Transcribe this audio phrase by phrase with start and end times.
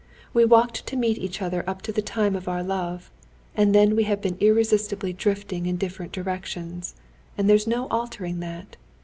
[0.33, 3.11] We walked to meet each other up to the time of our love,
[3.55, 6.95] and then we have been irresistibly drifting in different directions.
[7.37, 8.77] And there's no altering that.